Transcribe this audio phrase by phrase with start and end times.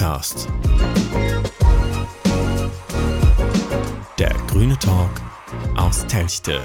[0.00, 0.48] Pöxcast.
[4.18, 5.10] Der grüne Talk
[5.76, 6.58] aus Telchte.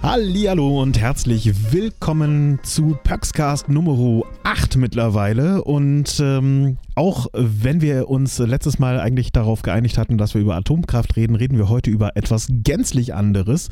[0.00, 5.64] Hallo und herzlich willkommen zu Pöxcast Nummer 8 mittlerweile.
[5.64, 10.56] Und ähm, auch wenn wir uns letztes Mal eigentlich darauf geeinigt hatten, dass wir über
[10.56, 13.68] Atomkraft reden, reden wir heute über etwas gänzlich anderes.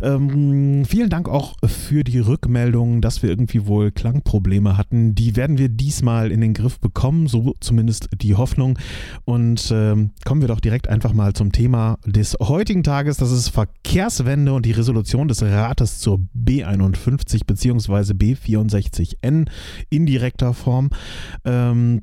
[0.00, 5.16] Ähm, vielen Dank auch für die Rückmeldung, dass wir irgendwie wohl Klangprobleme hatten.
[5.16, 8.78] Die werden wir diesmal in den Griff bekommen, so zumindest die Hoffnung.
[9.24, 13.16] Und ähm, kommen wir doch direkt einfach mal zum Thema des heutigen Tages.
[13.16, 18.12] Das ist Verkehrswende und die Resolution des Rates zur B51 bzw.
[18.12, 19.48] B64N
[19.90, 20.90] in direkter Form.
[21.44, 22.02] Ähm,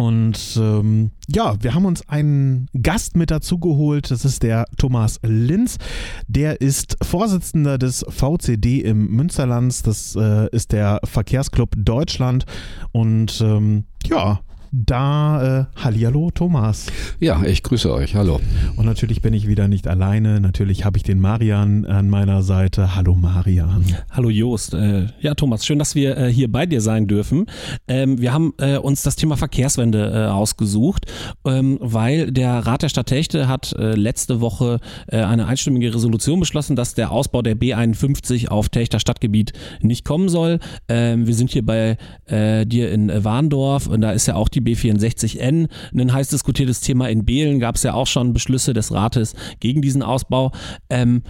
[0.00, 4.10] und ähm, ja, wir haben uns einen Gast mit dazu geholt.
[4.10, 5.78] Das ist der Thomas Linz.
[6.26, 9.86] Der ist Vorsitzender des VCD im Münsterland.
[9.86, 12.46] Das äh, ist der Verkehrsclub Deutschland.
[12.92, 14.40] Und ähm, ja,
[14.72, 16.86] da, äh, Hallihallo, Thomas.
[17.18, 18.14] Ja, ich grüße euch.
[18.14, 18.40] Hallo.
[18.76, 20.40] Und natürlich bin ich wieder nicht alleine.
[20.40, 22.94] Natürlich habe ich den Marian an meiner Seite.
[22.94, 23.84] Hallo, Marian.
[24.10, 24.74] Hallo, Joost.
[24.74, 27.46] Äh, ja, Thomas, schön, dass wir äh, hier bei dir sein dürfen.
[27.88, 31.06] Ähm, wir haben äh, uns das Thema Verkehrswende äh, ausgesucht,
[31.44, 34.78] ähm, weil der Rat der Stadt Techte hat äh, letzte Woche
[35.10, 40.60] eine einstimmige Resolution beschlossen, dass der Ausbau der B51 auf Techter Stadtgebiet nicht kommen soll.
[40.88, 41.96] Ähm, wir sind hier bei
[42.30, 47.08] dir in Warndorf und da ist ja auch die die B64N, ein heiß diskutiertes Thema
[47.08, 50.52] in Behlen, gab es ja auch schon Beschlüsse des Rates gegen diesen Ausbau.
[50.88, 51.22] Ähm,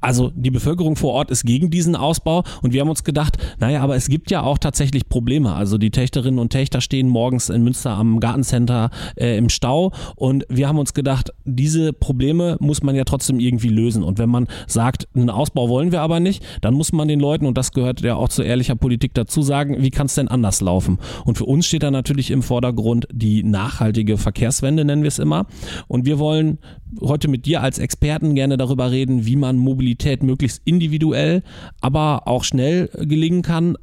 [0.00, 3.82] also die Bevölkerung vor Ort ist gegen diesen Ausbau und wir haben uns gedacht, naja,
[3.82, 5.54] aber es gibt ja auch tatsächlich Probleme.
[5.54, 10.44] Also die Tächterinnen und Tächter stehen morgens in Münster am Gartencenter äh, im Stau und
[10.48, 14.02] wir haben uns gedacht, diese Probleme muss man ja trotzdem irgendwie lösen.
[14.02, 17.46] Und wenn man sagt, einen Ausbau wollen wir aber nicht, dann muss man den Leuten,
[17.46, 20.60] und das gehört ja auch zu ehrlicher Politik dazu, sagen, wie kann es denn anders
[20.60, 20.98] laufen?
[21.24, 25.46] Und für uns steht da natürlich im Vordergrund die nachhaltige Verkehrswende, nennen wir es immer.
[25.88, 26.58] Und wir wollen
[27.00, 31.42] heute mit dir als Experten gerne darüber reden, wie man Mobilität möglichst individuell,
[31.80, 33.76] aber auch schnell gelingen kann,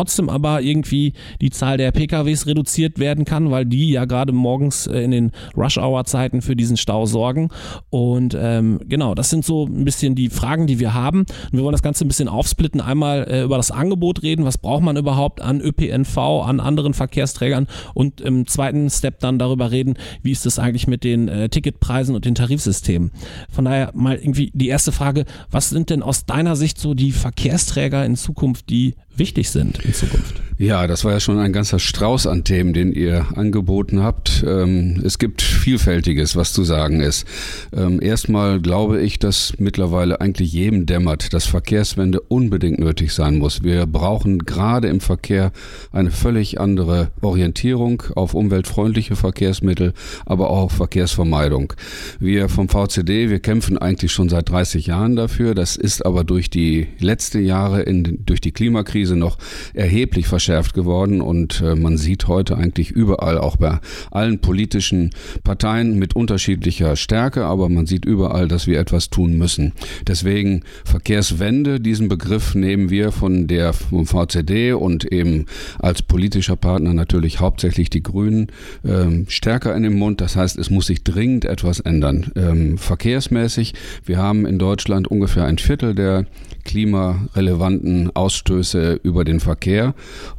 [0.00, 1.12] trotzdem aber irgendwie
[1.42, 5.32] die Zahl der PKWs reduziert werden kann, weil die ja gerade morgens äh, in den
[5.54, 7.50] Rush-Hour-Zeiten für diesen Stau sorgen.
[7.90, 11.20] Und ähm, genau, das sind so ein bisschen die Fragen, die wir haben.
[11.20, 12.80] Und wir wollen das Ganze ein bisschen aufsplitten.
[12.80, 17.66] Einmal äh, über das Angebot reden, was braucht man überhaupt an ÖPNV, an anderen Verkehrsträgern
[17.92, 22.14] und im zweiten Step dann darüber reden, wie ist es eigentlich mit den äh, Ticketpreisen
[22.14, 23.10] und den Tarifsystemen.
[23.50, 27.12] Von daher mal irgendwie die erste Frage, was sind denn aus deiner Sicht so die
[27.12, 30.40] Verkehrsträger in Zukunft, die wichtig sind in Zukunft?
[30.62, 34.44] Ja, das war ja schon ein ganzer Strauß an Themen, den ihr angeboten habt.
[34.46, 37.26] Ähm, es gibt vielfältiges, was zu sagen ist.
[37.74, 43.62] Ähm, erstmal glaube ich, dass mittlerweile eigentlich jedem dämmert, dass Verkehrswende unbedingt nötig sein muss.
[43.62, 45.52] Wir brauchen gerade im Verkehr
[45.92, 49.94] eine völlig andere Orientierung auf umweltfreundliche Verkehrsmittel,
[50.26, 51.72] aber auch Verkehrsvermeidung.
[52.18, 55.54] Wir vom VCD, wir kämpfen eigentlich schon seit 30 Jahren dafür.
[55.54, 59.38] Das ist aber durch die letzten Jahre in, durch die Klimakrise noch
[59.72, 63.78] erheblich verschärft verschärft geworden und äh, man sieht heute eigentlich überall, auch bei
[64.10, 65.10] allen politischen
[65.44, 69.74] Parteien mit unterschiedlicher Stärke, aber man sieht überall, dass wir etwas tun müssen.
[70.08, 75.46] Deswegen Verkehrswende, diesen Begriff nehmen wir von der vom VCD und eben
[75.78, 78.48] als politischer Partner natürlich hauptsächlich die Grünen
[78.84, 80.20] ähm, stärker in den Mund.
[80.20, 82.32] Das heißt, es muss sich dringend etwas ändern.
[82.34, 83.74] Ähm, verkehrsmäßig,
[84.04, 86.26] wir haben in Deutschland ungefähr ein Viertel der
[86.70, 89.92] klimarelevanten Ausstöße über den Verkehr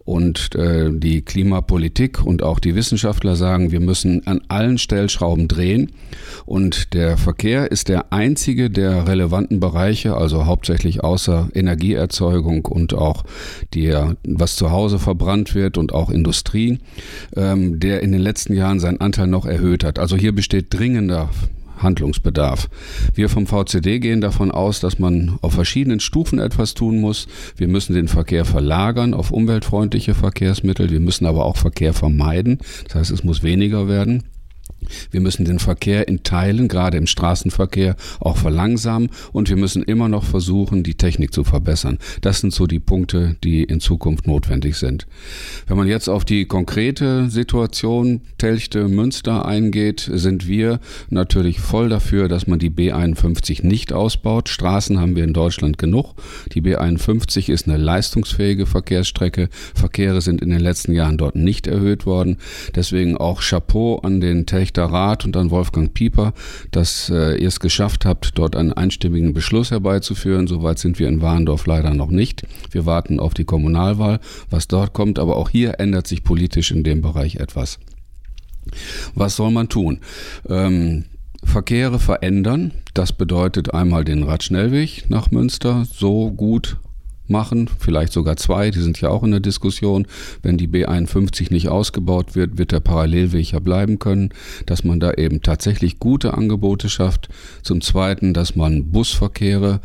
[0.05, 5.91] und äh, die Klimapolitik und auch die Wissenschaftler sagen, wir müssen an allen Stellschrauben drehen.
[6.45, 13.25] Und der Verkehr ist der einzige der relevanten Bereiche, also hauptsächlich außer Energieerzeugung und auch
[13.73, 16.79] der, was zu Hause verbrannt wird und auch Industrie,
[17.35, 19.99] ähm, der in den letzten Jahren seinen Anteil noch erhöht hat.
[19.99, 21.29] Also hier besteht dringender
[21.83, 22.69] Handlungsbedarf.
[23.13, 27.27] Wir vom VCD gehen davon aus, dass man auf verschiedenen Stufen etwas tun muss.
[27.55, 30.89] Wir müssen den Verkehr verlagern auf umweltfreundliche Verkehrsmittel.
[30.89, 32.59] Wir müssen aber auch Verkehr vermeiden.
[32.85, 34.23] Das heißt, es muss weniger werden.
[35.11, 40.07] Wir müssen den Verkehr in Teilen, gerade im Straßenverkehr, auch verlangsamen und wir müssen immer
[40.07, 41.97] noch versuchen, die Technik zu verbessern.
[42.21, 45.07] Das sind so die Punkte, die in Zukunft notwendig sind.
[45.67, 50.79] Wenn man jetzt auf die konkrete Situation Telchte Münster eingeht, sind wir
[51.09, 54.49] natürlich voll dafür, dass man die B51 nicht ausbaut.
[54.49, 56.15] Straßen haben wir in Deutschland genug.
[56.53, 59.49] Die B51 ist eine leistungsfähige Verkehrsstrecke.
[59.75, 62.37] Verkehre sind in den letzten Jahren dort nicht erhöht worden.
[62.75, 66.33] Deswegen auch Chapeau an den Telchte Richter Rat und an Wolfgang Pieper,
[66.71, 70.47] dass äh, ihr es geschafft habt, dort einen einstimmigen Beschluss herbeizuführen.
[70.47, 72.43] Soweit sind wir in Warndorf leider noch nicht.
[72.71, 76.85] Wir warten auf die Kommunalwahl, was dort kommt, aber auch hier ändert sich politisch in
[76.85, 77.79] dem Bereich etwas.
[79.13, 79.99] Was soll man tun?
[80.47, 81.03] Ähm,
[81.43, 82.71] Verkehre verändern.
[82.93, 86.77] Das bedeutet einmal den Radschnellweg nach Münster so gut
[87.31, 90.05] machen, vielleicht sogar zwei, die sind ja auch in der Diskussion.
[90.43, 94.29] Wenn die B51 nicht ausgebaut wird, wird der Parallelweg ja bleiben können,
[94.65, 97.29] dass man da eben tatsächlich gute Angebote schafft.
[97.63, 99.79] Zum Zweiten, dass man Busverkehre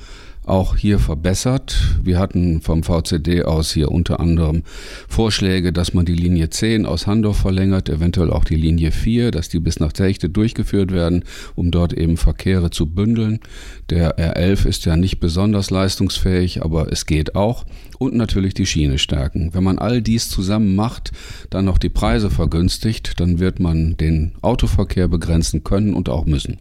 [0.47, 1.99] auch hier verbessert.
[2.03, 4.63] Wir hatten vom VCD aus hier unter anderem
[5.09, 9.49] Vorschläge, dass man die Linie 10 aus Handorf verlängert, eventuell auch die Linie 4, dass
[9.49, 13.41] die bis nach Techte durchgeführt werden, um dort eben Verkehre zu bündeln.
[13.91, 17.65] Der R11 ist ja nicht besonders leistungsfähig, aber es geht auch.
[17.99, 19.51] Und natürlich die Schiene stärken.
[19.53, 21.13] Wenn man all dies zusammen macht,
[21.51, 26.59] dann noch die Preise vergünstigt, dann wird man den Autoverkehr begrenzen können und auch müssen.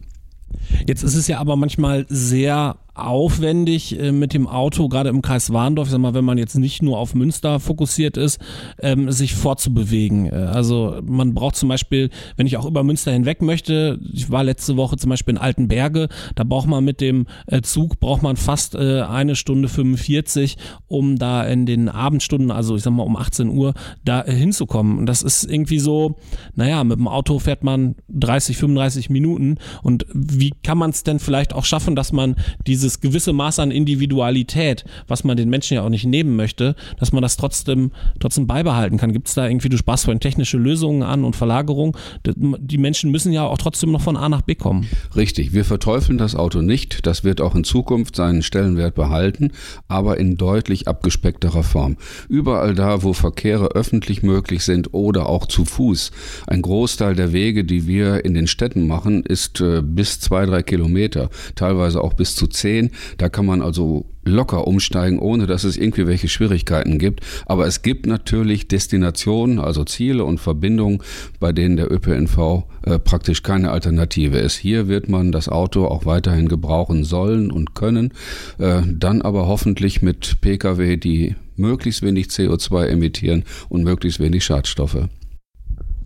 [0.86, 5.52] Jetzt ist es ja aber manchmal sehr aufwendig äh, mit dem Auto, gerade im Kreis
[5.52, 8.40] Warndorf, sag mal, wenn man jetzt nicht nur auf Münster fokussiert ist,
[8.80, 10.26] ähm, sich fortzubewegen.
[10.26, 14.44] Äh, also man braucht zum Beispiel, wenn ich auch über Münster hinweg möchte, ich war
[14.44, 18.36] letzte Woche zum Beispiel in Altenberge, da braucht man mit dem äh, Zug, braucht man
[18.36, 20.56] fast äh, eine Stunde 45,
[20.88, 24.98] um da in den Abendstunden, also ich sag mal um 18 Uhr, da äh, hinzukommen.
[24.98, 26.16] Und das ist irgendwie so,
[26.54, 31.18] naja, mit dem Auto fährt man 30, 35 Minuten und wie kann man es denn
[31.18, 35.74] vielleicht auch schaffen, dass man diese dieses gewisse Maß an Individualität, was man den Menschen
[35.74, 37.90] ja auch nicht nehmen möchte, dass man das trotzdem,
[38.20, 39.12] trotzdem beibehalten kann.
[39.12, 41.96] Gibt es da irgendwie, du sprachst vorhin technische Lösungen an und Verlagerung.
[42.24, 44.88] Die Menschen müssen ja auch trotzdem noch von A nach B kommen.
[45.16, 47.06] Richtig, wir verteufeln das Auto nicht.
[47.06, 49.50] Das wird auch in Zukunft seinen Stellenwert behalten,
[49.88, 51.96] aber in deutlich abgespeckterer Form.
[52.28, 56.12] Überall da, wo Verkehre öffentlich möglich sind oder auch zu Fuß.
[56.46, 60.62] Ein Großteil der Wege, die wir in den Städten machen, ist äh, bis zwei, drei
[60.62, 62.90] Kilometer, teilweise auch bis zu zehn sehen.
[63.18, 67.20] Da kann man also locker umsteigen, ohne dass es irgendwie welche Schwierigkeiten gibt.
[67.46, 71.00] Aber es gibt natürlich Destinationen, also Ziele und Verbindungen,
[71.38, 74.56] bei denen der ÖPNV äh, praktisch keine Alternative ist.
[74.56, 78.12] Hier wird man das Auto auch weiterhin gebrauchen sollen und können,
[78.58, 85.08] äh, dann aber hoffentlich mit Pkw, die möglichst wenig CO2 emittieren und möglichst wenig Schadstoffe.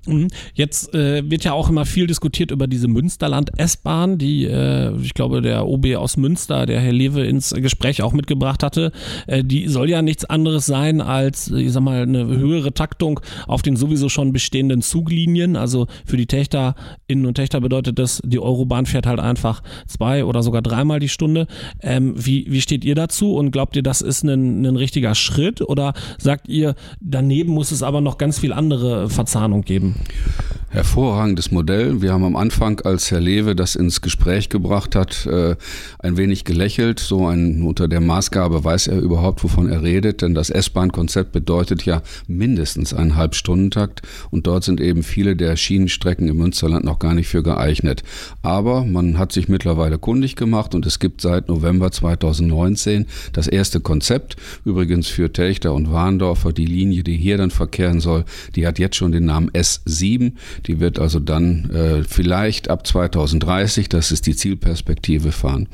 [0.07, 0.29] Mhm.
[0.55, 5.43] Jetzt äh, wird ja auch immer viel diskutiert über diese Münsterland-S-Bahn, die äh, ich glaube
[5.43, 8.93] der OB aus Münster, der Herr Lewe ins Gespräch auch mitgebracht hatte.
[9.27, 13.63] Äh, die soll ja nichts anderes sein als, ich sag mal, eine höhere Taktung auf
[13.63, 15.57] den sowieso schon bestehenden Zuglinien.
[15.57, 20.43] Also für die Tächterinnen und Tächter bedeutet das, die Eurobahn fährt halt einfach zwei oder
[20.43, 21.47] sogar dreimal die Stunde.
[21.83, 25.61] Ähm, wie, wie steht ihr dazu und glaubt ihr, das ist ein, ein richtiger Schritt
[25.61, 29.90] oder sagt ihr, daneben muss es aber noch ganz viel andere Verzahnung geben?
[29.91, 30.60] Uhum.
[30.73, 32.01] Hervorragendes Modell.
[32.01, 35.57] Wir haben am Anfang, als Herr Lewe das ins Gespräch gebracht hat, äh,
[35.99, 37.01] ein wenig gelächelt.
[37.01, 41.85] So ein, unter der Maßgabe weiß er überhaupt, wovon er redet, denn das S-Bahn-Konzept bedeutet
[41.87, 47.15] ja mindestens einen Halbstundentakt und dort sind eben viele der Schienenstrecken im Münsterland noch gar
[47.15, 48.05] nicht für geeignet.
[48.43, 53.81] Aber man hat sich mittlerweile kundig gemacht und es gibt seit November 2019 das erste
[53.81, 54.37] Konzept.
[54.65, 58.25] Übrigens für Telchter und Warndorfer, die Linie, die hier dann verkehren soll,
[58.55, 60.37] die hat jetzt schon den Namen S 7.
[60.67, 65.69] Die wird also dann äh, vielleicht ab 2030, das ist die Zielperspektive, fahren.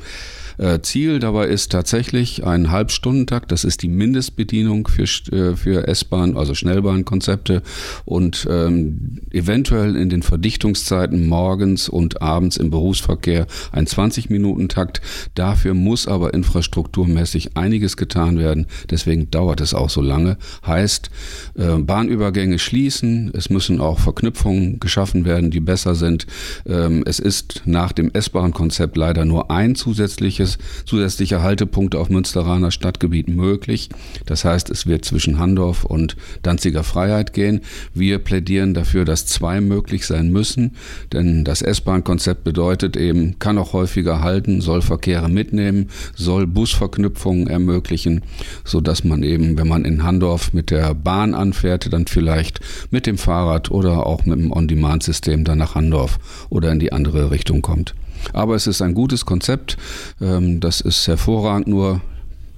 [0.57, 3.51] Äh, Ziel dabei ist tatsächlich ein Halbstundentakt.
[3.51, 7.61] Das ist die Mindestbedienung für, äh, für S-Bahn, also Schnellbahnkonzepte
[8.05, 15.01] und ähm, eventuell in den Verdichtungszeiten morgens und abends im Berufsverkehr ein 20-Minuten-Takt.
[15.35, 18.65] Dafür muss aber infrastrukturmäßig einiges getan werden.
[18.89, 20.37] Deswegen dauert es auch so lange.
[20.65, 21.09] Heißt,
[21.55, 23.31] äh, Bahnübergänge schließen.
[23.33, 26.25] Es müssen auch Verknüpfungen geschaffen werden, die besser sind.
[26.65, 30.46] Ähm, es ist nach dem S-Bahn-Konzept leider nur ein zusätzliches
[30.85, 33.89] zusätzliche Haltepunkte auf Münsteraner Stadtgebiet möglich.
[34.25, 37.61] Das heißt, es wird zwischen Handorf und Danziger Freiheit gehen.
[37.93, 40.75] Wir plädieren dafür, dass zwei möglich sein müssen,
[41.13, 48.21] denn das S-Bahn-Konzept bedeutet eben, kann auch häufiger halten, soll Verkehre mitnehmen, soll Busverknüpfungen ermöglichen,
[48.63, 52.59] sodass man eben, wenn man in Handorf mit der Bahn anfährt, dann vielleicht
[52.91, 57.31] mit dem Fahrrad oder auch mit dem On-Demand-System dann nach Handorf oder in die andere
[57.31, 57.95] Richtung kommt.
[58.33, 59.77] Aber es ist ein gutes Konzept.
[60.21, 62.01] Ähm, das ist hervorragend, nur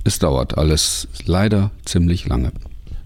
[0.03, 2.51] es dauert alles leider ziemlich lange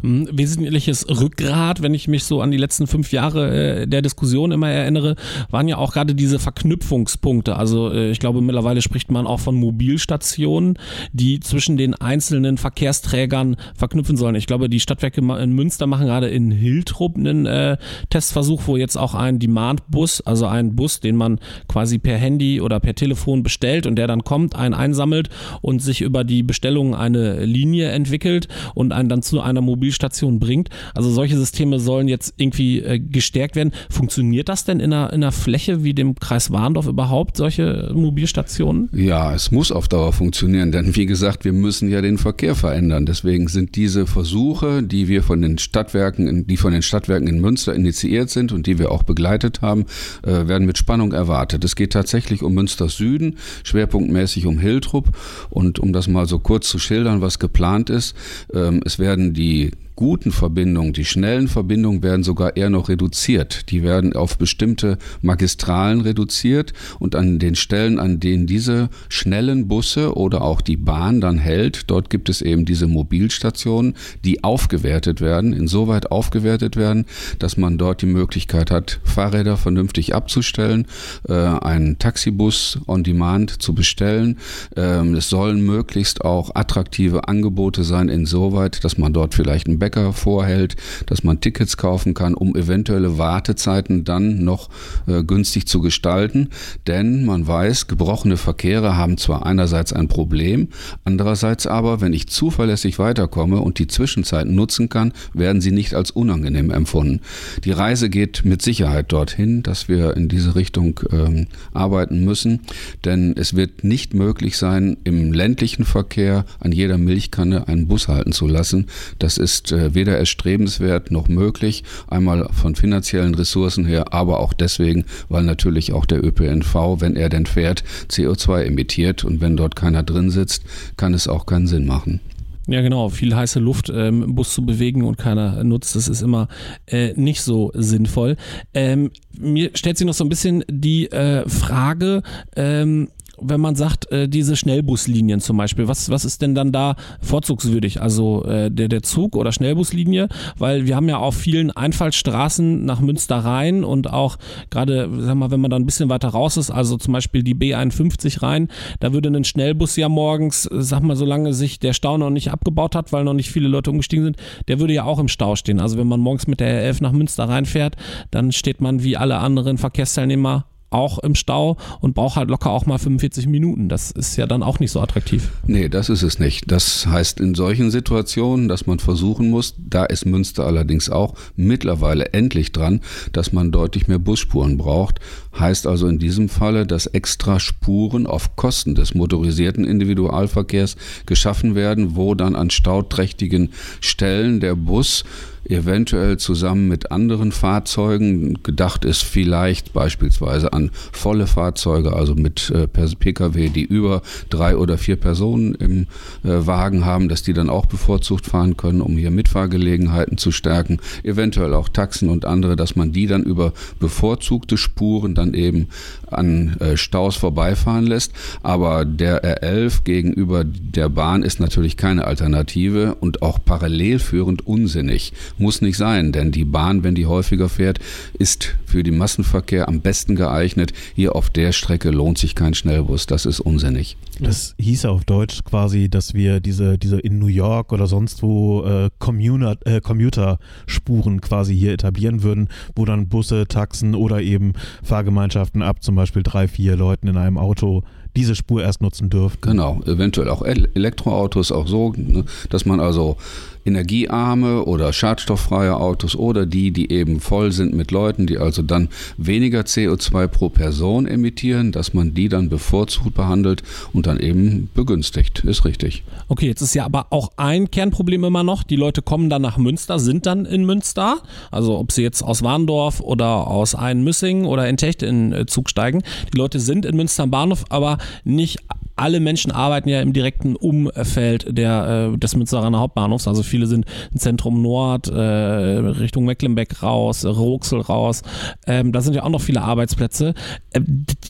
[0.04, 4.70] wesentliches Rückgrat, wenn ich mich so an die letzten fünf Jahre äh, der Diskussion immer
[4.70, 5.16] erinnere,
[5.50, 7.56] waren ja auch gerade diese Verknüpfungspunkte.
[7.56, 10.78] Also äh, ich glaube, mittlerweile spricht man auch von Mobilstationen,
[11.14, 14.36] die zwischen den einzelnen Verkehrsträgern verknüpfen sollen.
[14.36, 17.78] Ich glaube, die Stadtwerke in Münster machen gerade in Hiltrup einen äh,
[18.10, 22.82] Testversuch, wo jetzt auch ein Demand-Bus, also ein Bus, den man quasi per Handy oder
[22.82, 25.30] per Telefon bestellt und der dann kommt, einen einsammelt
[25.62, 30.40] und sich über die Bestellung eine Linie entwickelt und einen dann zu einer Mobilstation Mobilstation
[30.40, 30.70] bringt.
[30.96, 33.72] Also solche Systeme sollen jetzt irgendwie äh, gestärkt werden.
[33.90, 38.90] Funktioniert das denn in einer, in einer Fläche wie dem Kreis Warndorf überhaupt, solche Mobilstationen?
[38.92, 43.06] Ja, es muss auf Dauer funktionieren, denn wie gesagt, wir müssen ja den Verkehr verändern.
[43.06, 47.74] Deswegen sind diese Versuche, die wir von den Stadtwerken, die von den Stadtwerken in Münster
[47.74, 49.86] initiiert sind und die wir auch begleitet haben,
[50.24, 51.64] äh, werden mit Spannung erwartet.
[51.64, 55.16] Es geht tatsächlich um Münster Süden, schwerpunktmäßig um Hiltrup
[55.50, 58.16] und um das mal so kurz zu schildern, was geplant ist.
[58.54, 63.70] Ähm, es werden die guten Verbindungen, die schnellen Verbindungen werden sogar eher noch reduziert.
[63.72, 70.16] Die werden auf bestimmte Magistralen reduziert und an den Stellen, an denen diese schnellen Busse
[70.16, 75.54] oder auch die Bahn dann hält, dort gibt es eben diese Mobilstationen, die aufgewertet werden,
[75.54, 77.06] insoweit aufgewertet werden,
[77.40, 80.88] dass man dort die Möglichkeit hat, Fahrräder vernünftig abzustellen,
[81.28, 84.38] äh, einen Taxibus on Demand zu bestellen.
[84.76, 90.14] Ähm, es sollen möglichst auch attraktive Angebote sein, insoweit, dass man dort vielleicht ein Bäcker
[90.14, 94.70] vorhält, dass man Tickets kaufen kann, um eventuelle Wartezeiten dann noch
[95.08, 96.52] äh, günstig zu gestalten.
[96.88, 100.70] Denn man weiß, gebrochene Verkehre haben zwar einerseits ein Problem,
[101.04, 106.12] andererseits aber, wenn ich zuverlässig weiterkomme und die Zwischenzeiten nutzen kann, werden sie nicht als
[106.12, 107.20] unangenehm empfunden.
[107.66, 112.62] Die Reise geht mit Sicherheit dorthin, dass wir in diese Richtung ähm, arbeiten müssen,
[113.04, 118.32] denn es wird nicht möglich sein, im ländlichen Verkehr an jeder Milchkanne einen Bus halten
[118.32, 118.88] zu lassen.
[119.20, 121.84] Das ist äh, weder erstrebenswert noch möglich.
[122.08, 127.30] Einmal von finanziellen Ressourcen her, aber auch deswegen, weil natürlich auch der ÖPNV, wenn er
[127.30, 130.64] denn fährt, CO2 emittiert und wenn dort keiner drin sitzt,
[130.98, 132.20] kann es auch keinen Sinn machen.
[132.68, 133.10] Ja, genau.
[133.10, 136.48] Viel heiße Luft ähm, im Bus zu bewegen und keiner nutzt, das ist immer
[136.88, 138.38] äh, nicht so sinnvoll.
[138.74, 142.24] Ähm, mir stellt sich noch so ein bisschen die äh, Frage,
[142.56, 143.10] ähm,
[143.46, 148.02] wenn man sagt, äh, diese Schnellbuslinien zum Beispiel, was, was ist denn dann da vorzugswürdig?
[148.02, 150.28] Also äh, der, der Zug oder Schnellbuslinie?
[150.58, 154.38] Weil wir haben ja auf vielen Einfallstraßen nach Münster rein und auch
[154.70, 157.56] gerade, sag mal, wenn man da ein bisschen weiter raus ist, also zum Beispiel die
[157.56, 158.68] B51 rein,
[159.00, 162.96] da würde ein Schnellbus ja morgens, sag mal, solange sich der Stau noch nicht abgebaut
[162.96, 165.80] hat, weil noch nicht viele Leute umgestiegen sind, der würde ja auch im Stau stehen.
[165.80, 167.96] Also wenn man morgens mit der R11 nach Münster reinfährt,
[168.32, 172.86] dann steht man wie alle anderen Verkehrsteilnehmer auch im Stau und braucht halt locker auch
[172.86, 173.90] mal 45 Minuten.
[173.90, 175.50] Das ist ja dann auch nicht so attraktiv.
[175.66, 176.72] Nee, das ist es nicht.
[176.72, 182.34] Das heißt in solchen Situationen, dass man versuchen muss, da ist Münster allerdings auch mittlerweile
[182.34, 185.20] endlich dran, dass man deutlich mehr Busspuren braucht.
[185.58, 190.96] Heißt also in diesem Falle, dass extra Spuren auf Kosten des motorisierten Individualverkehrs
[191.26, 193.70] geschaffen werden, wo dann an stauträchtigen
[194.02, 195.24] Stellen der Bus
[195.70, 198.62] eventuell zusammen mit anderen Fahrzeugen.
[198.64, 204.98] Gedacht ist vielleicht beispielsweise an volle Fahrzeuge, also mit äh, Pkw, die über drei oder
[204.98, 206.02] vier Personen im
[206.44, 211.00] äh, Wagen haben, dass die dann auch bevorzugt fahren können, um hier Mitfahrgelegenheiten zu stärken.
[211.24, 215.88] Eventuell auch Taxen und andere, dass man die dann über bevorzugte Spuren dann eben
[216.28, 218.34] an äh, Staus vorbeifahren lässt.
[218.62, 225.34] Aber der R11 gegenüber der Bahn ist natürlich keine Alternative und auch parallel führend unsinnig.
[225.58, 228.00] Muss nicht sein, denn die Bahn, wenn die häufiger fährt,
[228.38, 230.94] ist für den Massenverkehr am besten geeignet.
[231.16, 233.28] Hier auf der Strecke lohnt sich kein Schnellbus.
[233.28, 234.18] Das ist unsinnig.
[234.40, 238.84] Das hieß auf Deutsch quasi, dass wir diese, diese in New York oder sonst wo
[238.84, 245.82] äh, Commuter, äh, Commuter-Spuren quasi hier etablieren würden, wo dann Busse, Taxen oder eben Fahrgemeinschaften
[245.82, 248.04] ab zum Beispiel drei, vier Leuten in einem Auto
[248.36, 249.58] diese Spur erst nutzen dürfen.
[249.62, 253.38] Genau, eventuell auch Elektroautos auch so, ne, dass man also
[253.86, 259.10] energiearme oder schadstofffreie Autos oder die, die eben voll sind mit Leuten, die also dann
[259.38, 265.64] weniger CO2 pro Person emittieren, dass man die dann bevorzugt behandelt und dann eben begünstigt.
[265.66, 266.24] Ist richtig.
[266.48, 268.84] Okay, jetzt ist ja aber auch ein Kernproblem immer noch.
[268.84, 271.42] Die Leute kommen dann nach Münster, sind dann in Münster.
[271.72, 275.90] Also ob sie jetzt aus Warndorf oder aus Einmüssing oder in Techte in äh, Zug
[275.90, 276.24] steigen.
[276.54, 278.80] Die Leute sind in Münster am Bahnhof, aber nicht
[279.16, 283.48] alle Menschen arbeiten ja im direkten Umfeld der, äh, des Münsteraner Hauptbahnhofs.
[283.48, 288.42] Also viele sind im Zentrum Nord, äh, Richtung Mecklenbeck raus, Roxel raus.
[288.88, 290.54] Ähm, da sind ja auch noch viele Arbeitsplätze.
[290.92, 291.02] Äh,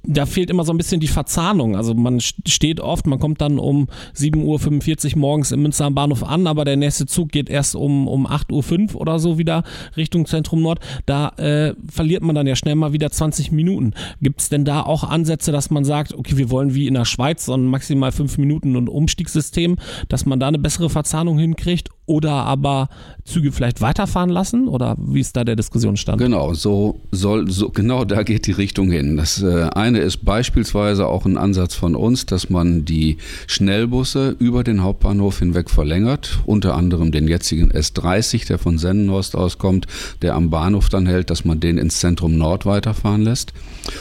[0.04, 1.76] da fehlt immer so ein bisschen die Verzahnung.
[1.76, 6.24] Also man steht oft, man kommt dann um 7.45 Uhr morgens im Münster am Bahnhof
[6.24, 9.64] an, aber der nächste Zug geht erst um, um 8.05 Uhr oder so wieder
[9.96, 10.80] Richtung Zentrum Nord.
[11.06, 13.94] Da äh, verliert man dann ja schnell mal wieder 20 Minuten.
[14.22, 17.06] Gibt es denn da auch Ansätze, dass man sagt, okay, wir wollen wie in der
[17.06, 19.78] Schweiz ein maximal fünf Minuten und Umstiegssystem,
[20.10, 22.90] dass man da eine bessere Verzahnung hinkriegt oder aber
[23.24, 26.20] Züge vielleicht weiterfahren lassen oder wie ist da der Diskussionsstand?
[26.20, 29.16] Genau, so soll so genau da geht die Richtung hin.
[29.16, 33.18] Das äh, eine ist beispielsweise auch ein Ansatz von uns, dass man die
[33.48, 39.88] Schnellbusse über den Hauptbahnhof hinweg verlängert, unter anderem den jetzigen S30, der von Sennenhorst auskommt,
[40.22, 43.54] der am Bahnhof dann hält, dass man den ins Zentrum Nord weiterfahren lässt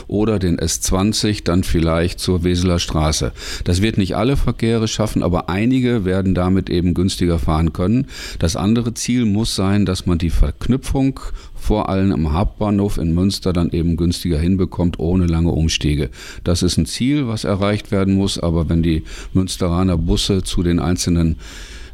[0.09, 3.33] oder den S20 dann vielleicht zur Weseler Straße.
[3.65, 8.07] Das wird nicht alle Verkehre schaffen, aber einige werden damit eben günstiger fahren können.
[8.39, 11.21] Das andere Ziel muss sein, dass man die Verknüpfung
[11.55, 16.11] vor allem am Hauptbahnhof in Münster dann eben günstiger hinbekommt, ohne lange Umstiege.
[16.43, 20.81] Das ist ein Ziel, was erreicht werden muss, aber wenn die Münsteraner Busse zu den
[20.81, 21.37] einzelnen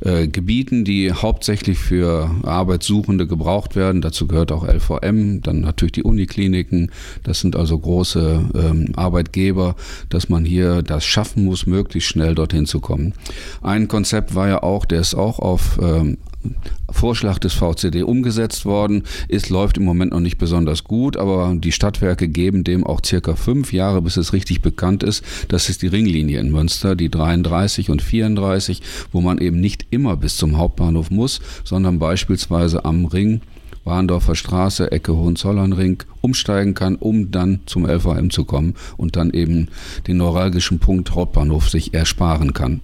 [0.01, 4.01] äh, Gebieten, die hauptsächlich für Arbeitssuchende gebraucht werden.
[4.01, 6.91] Dazu gehört auch LVM, dann natürlich die Unikliniken.
[7.23, 9.75] Das sind also große ähm, Arbeitgeber,
[10.09, 13.15] dass man hier das schaffen muss, möglichst schnell dorthin zu kommen.
[13.63, 16.19] Ein Konzept war ja auch, der ist auch auf ähm,
[16.91, 21.73] Vorschlag des VCD umgesetzt worden ist, läuft im Moment noch nicht besonders gut, aber die
[21.73, 25.25] Stadtwerke geben dem auch circa fünf Jahre, bis es richtig bekannt ist.
[25.49, 30.17] Das ist die Ringlinie in Münster, die 33 und 34, wo man eben nicht immer
[30.17, 33.41] bis zum Hauptbahnhof muss, sondern beispielsweise am Ring
[33.89, 39.69] Warndorfer Straße, Ecke Hohenzollernring umsteigen kann, um dann zum LVM zu kommen und dann eben
[40.07, 42.81] den neuralgischen Punkt Hauptbahnhof sich ersparen kann.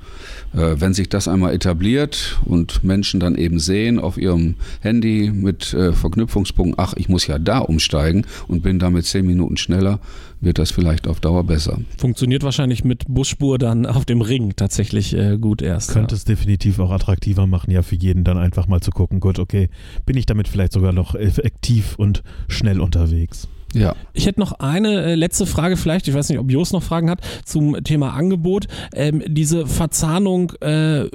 [0.55, 5.75] Äh, wenn sich das einmal etabliert und Menschen dann eben sehen auf ihrem Handy mit
[5.75, 10.01] äh, Verknüpfungspunkten, ach, ich muss ja da umsteigen und bin damit zehn Minuten schneller,
[10.45, 11.79] wird das vielleicht auf Dauer besser.
[11.97, 15.93] Funktioniert wahrscheinlich mit Busspur dann auf dem Ring tatsächlich äh, gut erst.
[15.93, 16.17] Könnte ja.
[16.17, 19.69] es definitiv auch attraktiver machen, ja, für jeden dann einfach mal zu gucken, gut, okay,
[20.07, 23.24] bin ich damit vielleicht sogar noch effektiv und schnell unterwegs.
[23.75, 23.95] Ja.
[24.13, 27.11] Ich hätte noch eine äh, letzte Frage vielleicht, ich weiß nicht, ob Jos noch Fragen
[27.11, 28.69] hat, zum Thema Angebot.
[28.95, 31.09] Ähm, diese Verzahnung äh,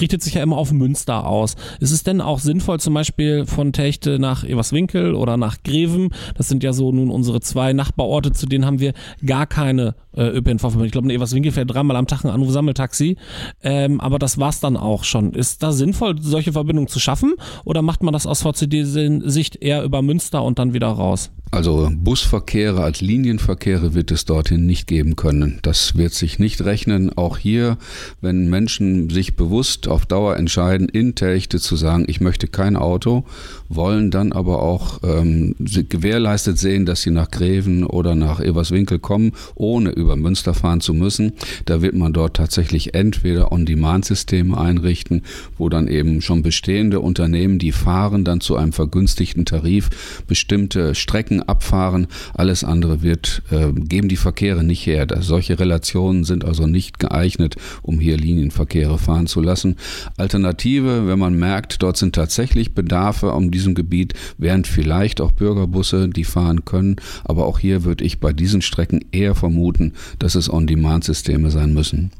[0.00, 1.56] richtet sich ja immer auf Münster aus.
[1.80, 6.10] Ist es denn auch sinnvoll, zum Beispiel von Techte nach Everswinkel oder nach Greven?
[6.36, 8.92] Das sind ja so nun unsere zwei Nachbarorte, zu denen haben wir
[9.24, 10.86] gar keine äh, ÖPNV-Verbindung.
[10.86, 13.16] Ich glaube, in Everswinkel fährt dreimal am Tag ein Anruf-Sammeltaxi.
[13.62, 15.32] Ähm, aber das war's dann auch schon.
[15.32, 17.34] Ist da sinnvoll, solche Verbindungen zu schaffen?
[17.64, 21.30] Oder macht man das aus VCD-Sicht eher über Münster und dann wieder raus?
[21.54, 25.60] Also Busverkehre als Linienverkehre wird es dorthin nicht geben können.
[25.62, 27.16] Das wird sich nicht rechnen.
[27.16, 27.78] Auch hier,
[28.20, 33.24] wenn Menschen sich bewusst auf Dauer entscheiden, in Telchte zu sagen, ich möchte kein Auto,
[33.68, 39.30] wollen dann aber auch ähm, gewährleistet sehen, dass sie nach Greven oder nach Everswinkel kommen,
[39.54, 41.34] ohne über Münster fahren zu müssen.
[41.66, 45.22] Da wird man dort tatsächlich entweder On-Demand-Systeme einrichten,
[45.56, 51.43] wo dann eben schon bestehende Unternehmen, die fahren, dann zu einem vergünstigten Tarif bestimmte Strecken
[51.48, 52.06] abfahren.
[52.34, 55.06] Alles andere wird, äh, geben die Verkehre nicht her.
[55.06, 59.76] Das, solche Relationen sind also nicht geeignet, um hier Linienverkehre fahren zu lassen.
[60.16, 66.08] Alternative, wenn man merkt, dort sind tatsächlich Bedarfe um diesem Gebiet, wären vielleicht auch Bürgerbusse,
[66.08, 66.96] die fahren können.
[67.24, 72.10] Aber auch hier würde ich bei diesen Strecken eher vermuten, dass es On-Demand-Systeme sein müssen.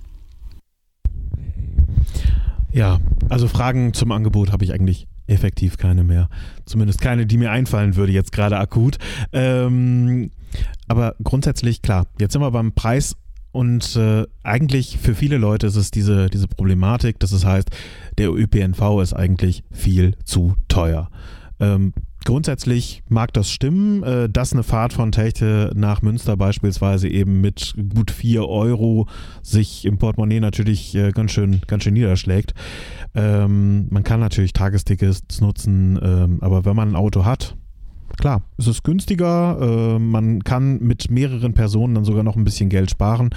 [2.72, 6.28] Ja, also Fragen zum Angebot habe ich eigentlich effektiv keine mehr.
[6.66, 8.98] Zumindest keine, die mir einfallen würde jetzt gerade akut.
[9.32, 10.30] Ähm,
[10.88, 13.16] aber grundsätzlich, klar, jetzt sind wir beim Preis
[13.52, 17.70] und äh, eigentlich für viele Leute ist es diese, diese Problematik, dass es heißt,
[18.18, 21.08] der ÖPNV ist eigentlich viel zu teuer.
[21.60, 21.92] Ähm,
[22.24, 27.74] Grundsätzlich mag das stimmen, äh, dass eine Fahrt von Techte nach Münster beispielsweise eben mit
[27.94, 29.06] gut 4 Euro
[29.42, 32.54] sich im Portemonnaie natürlich äh, ganz schön, ganz schön niederschlägt.
[33.14, 37.56] Ähm, man kann natürlich Tagestickets nutzen, ähm, aber wenn man ein Auto hat,
[38.16, 42.70] klar, es ist günstiger, äh, man kann mit mehreren Personen dann sogar noch ein bisschen
[42.70, 43.30] Geld sparen.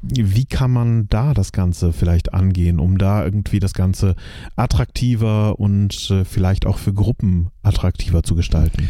[0.00, 4.14] Wie kann man da das Ganze vielleicht angehen, um da irgendwie das Ganze
[4.54, 8.88] attraktiver und äh, vielleicht auch für Gruppen attraktiver zu gestalten?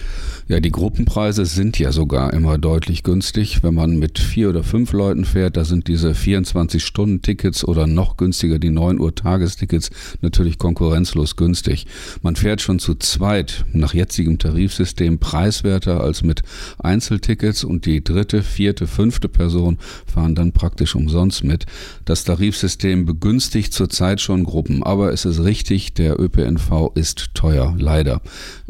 [0.49, 3.62] Ja, die Gruppenpreise sind ja sogar immer deutlich günstig.
[3.62, 8.59] Wenn man mit vier oder fünf Leuten fährt, da sind diese 24-Stunden-Tickets oder noch günstiger
[8.59, 9.90] die 9 Uhr Tagestickets
[10.21, 11.87] natürlich konkurrenzlos günstig.
[12.23, 16.42] Man fährt schon zu zweit nach jetzigem Tarifsystem preiswerter als mit
[16.79, 21.65] Einzeltickets und die dritte, vierte, fünfte Person fahren dann praktisch umsonst mit.
[22.05, 28.21] Das Tarifsystem begünstigt zurzeit schon Gruppen, aber es ist richtig, der ÖPNV ist teuer, leider.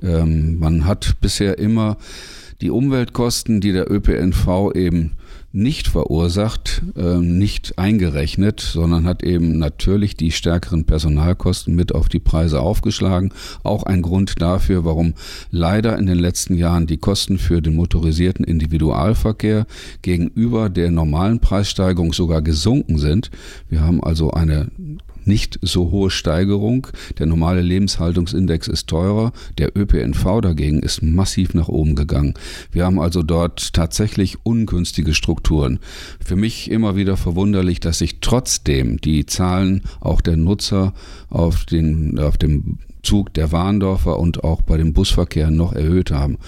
[0.01, 1.97] Ähm, man hat bisher immer
[2.61, 5.13] die Umweltkosten, die der ÖPNV eben
[5.51, 12.19] nicht verursacht, äh, nicht eingerechnet, sondern hat eben natürlich die stärkeren Personalkosten mit auf die
[12.19, 13.33] Preise aufgeschlagen.
[13.63, 15.15] Auch ein Grund dafür, warum
[15.51, 19.67] leider in den letzten Jahren die Kosten für den motorisierten Individualverkehr
[20.03, 23.31] gegenüber der normalen Preissteigerung sogar gesunken sind.
[23.71, 24.69] Wir haben also eine
[25.29, 26.89] nicht so hohe Steigerung.
[27.19, 29.33] Der normale Lebenshaltungsindex ist teurer.
[29.59, 32.35] Der ÖPNV dagegen ist massiv nach oben gegangen.
[32.73, 35.79] Wir haben also dort tatsächlich ungünstige Strukturen.
[36.25, 40.95] Für mich immer wieder verwunderlich, dass sich trotzdem die Zahlen auch der Nutzer
[41.29, 46.39] auf, den, auf dem Zug der Warndorfer und auch bei dem Busverkehr noch erhöht haben.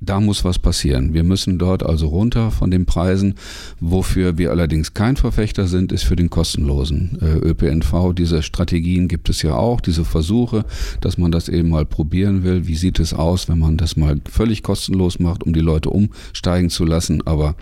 [0.00, 1.14] Da muss was passieren.
[1.14, 3.34] Wir müssen dort also runter von den Preisen.
[3.80, 8.12] Wofür wir allerdings kein Verfechter sind, ist für den kostenlosen äh, ÖPNV.
[8.14, 10.64] Diese Strategien gibt es ja auch, diese Versuche,
[11.00, 12.66] dass man das eben mal probieren will.
[12.66, 16.70] Wie sieht es aus, wenn man das mal völlig kostenlos macht, um die Leute umsteigen
[16.70, 17.26] zu lassen?
[17.26, 17.54] Aber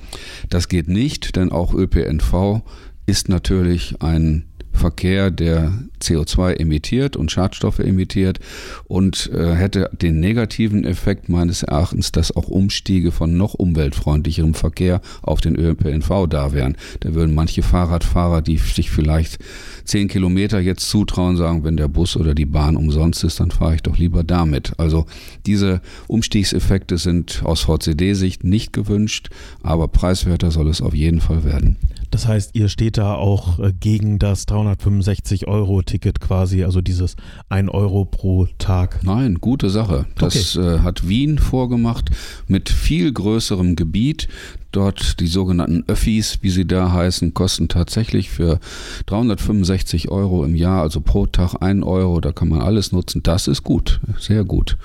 [0.49, 2.63] das geht nicht, denn auch ÖPNV
[3.07, 8.41] ist natürlich ein Verkehr, der CO2 emittiert und Schadstoffe emittiert
[8.85, 15.01] und äh, hätte den negativen Effekt meines Erachtens, dass auch Umstiege von noch umweltfreundlicherem Verkehr
[15.23, 16.77] auf den ÖPNV da wären.
[17.01, 19.39] Da würden manche Fahrradfahrer, die sich vielleicht
[19.85, 23.77] zehn Kilometer jetzt zutrauen, sagen, wenn der Bus oder die Bahn umsonst ist, dann fahre
[23.77, 24.73] ich doch lieber damit.
[24.79, 25.07] Also
[25.47, 29.31] diese Umstiegseffekte sind aus VCD-Sicht nicht gewünscht,
[29.63, 31.77] aber preiswerter soll es auf jeden Fall werden.
[32.13, 37.17] Das heißt, ihr steht da auch äh, gegen das 365-Euro-Ticket quasi, also dieses
[37.49, 39.01] 1 Euro pro Tag.
[39.03, 40.05] Nein, gute Sache.
[40.17, 40.75] Das okay.
[40.75, 42.11] äh, hat Wien vorgemacht
[42.47, 44.29] mit viel größerem Gebiet.
[44.73, 48.61] Dort die sogenannten Öffis, wie sie da heißen, kosten tatsächlich für
[49.07, 52.21] 365 Euro im Jahr, also pro Tag 1 Euro.
[52.21, 53.23] Da kann man alles nutzen.
[53.23, 54.77] Das ist gut, sehr gut.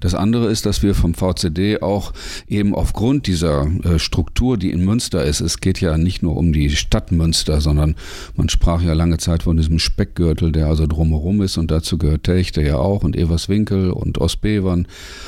[0.00, 2.12] Das andere ist, dass wir vom VCD auch
[2.48, 6.52] eben aufgrund dieser äh, Struktur, die in Münster ist, es geht ja nicht nur um
[6.52, 7.94] die Stadt Münster, sondern
[8.34, 12.24] man sprach ja lange Zeit von diesem Speckgürtel, der also drumherum ist und dazu gehört
[12.24, 14.86] Techte ja auch und Everswinkel und Ostbevern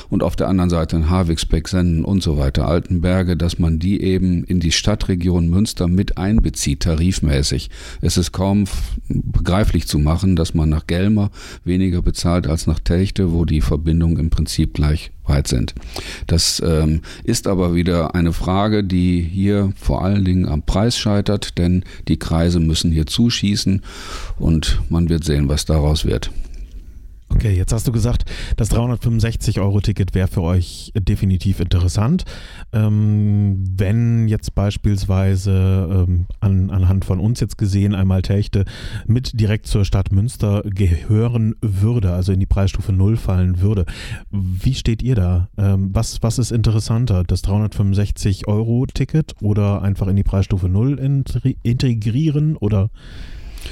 [0.08, 4.02] und auf der anderen Seite in Havigsbeck, Senden und so weiter, Altenberge, dass man die
[4.02, 7.70] eben in die Stadtregion Münster mit einbezieht, tarifmäßig.
[8.00, 8.64] Es ist kaum
[9.08, 11.30] begreiflich zu machen, dass man nach Gelmer
[11.64, 15.74] weniger bezahlt als nach Techte, wo die Verbindung im Prinzip Prinzip gleich weit sind.
[16.26, 21.58] Das ähm, ist aber wieder eine Frage, die hier vor allen Dingen am Preis scheitert,
[21.58, 23.82] denn die Kreise müssen hier zuschießen
[24.38, 26.30] und man wird sehen, was daraus wird.
[27.34, 32.24] Okay, jetzt hast du gesagt, das 365-Euro-Ticket wäre für euch definitiv interessant.
[32.72, 38.66] Ähm, wenn jetzt beispielsweise ähm, an, anhand von uns jetzt gesehen einmal Techte
[39.06, 43.86] mit direkt zur Stadt Münster gehören würde, also in die Preisstufe 0 fallen würde,
[44.30, 45.48] wie steht ihr da?
[45.56, 51.24] Ähm, was, was ist interessanter, das 365-Euro-Ticket oder einfach in die Preisstufe 0
[51.62, 52.90] integrieren oder?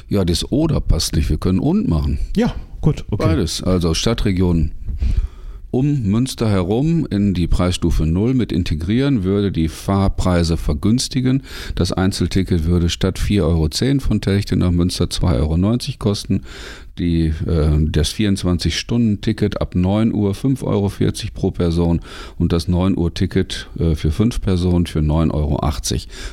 [0.09, 1.29] Ja, das Oder passt nicht.
[1.31, 2.19] Wir können und machen.
[2.37, 3.25] Ja, Gut, okay.
[3.25, 3.63] Beides.
[3.63, 4.73] Also Stadtregion
[5.73, 11.45] um Münster herum in die Preisstufe 0 mit integrieren, würde die Fahrpreise vergünstigen.
[11.77, 16.43] Das Einzelticket würde statt 4,10 Euro von Telchte nach Münster 2,90 Euro kosten
[17.01, 20.91] die, äh, das 24-Stunden-Ticket ab 9 Uhr 5,40 Euro
[21.35, 22.01] pro Person
[22.39, 25.61] und das 9 Uhr-Ticket äh, für 5 Personen für 9,80 Euro.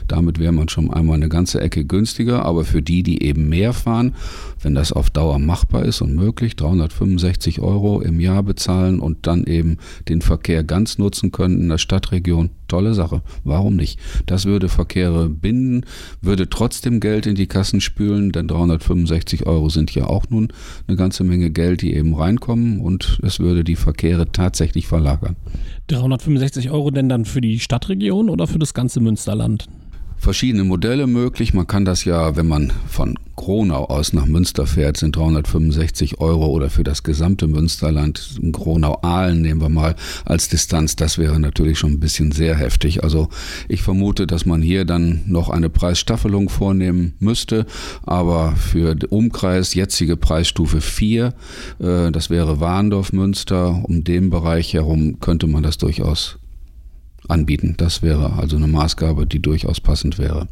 [0.08, 3.74] Damit wäre man schon einmal eine ganze Ecke günstiger, aber für die, die eben mehr
[3.74, 4.14] fahren,
[4.62, 9.46] wenn das auf Dauer machbar ist und möglich, 365 Euro im Jahr bezahlen und dann
[9.46, 9.78] eben
[10.10, 13.22] den Verkehr ganz nutzen können in der Stadtregion, tolle Sache.
[13.44, 14.00] Warum nicht?
[14.26, 15.86] Das würde Verkehre binden,
[16.22, 20.50] würde trotzdem Geld in die Kassen spülen, denn 365 Euro sind ja auch nun
[20.88, 25.36] eine ganze Menge Geld, die eben reinkommen und es würde die Verkehre tatsächlich verlagern.
[25.88, 29.68] 365 Euro denn dann für die Stadtregion oder für das ganze Münsterland?
[30.18, 31.54] Verschiedene Modelle möglich.
[31.54, 36.48] Man kann das ja, wenn man von Gronau aus nach Münster fährt, sind 365 Euro
[36.48, 41.94] oder für das gesamte Münsterland, Gronau-Aalen nehmen wir mal als Distanz, das wäre natürlich schon
[41.94, 43.04] ein bisschen sehr heftig.
[43.04, 43.30] Also
[43.70, 47.68] ich vermute, dass man hier dann noch eine Preisstaffelung vornehmen müsste,
[48.04, 51.34] aber für den Umkreis jetzige Preisstufe 4,
[51.80, 56.40] äh, das wäre Warndorf, Münster, um den Bereich herum könnte man das durchaus
[57.28, 57.76] anbieten.
[57.78, 60.48] Das wäre also eine Maßgabe, die durchaus passend wäre.